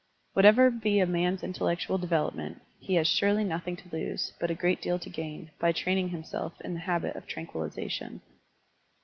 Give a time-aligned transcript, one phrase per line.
[0.33, 4.55] Whatever be a man's intel lectual development, he has surely nothing to lose, but a
[4.55, 8.21] great deal to gain, by training him self in the habit of tranquillization.